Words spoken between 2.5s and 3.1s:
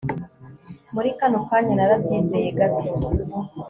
gato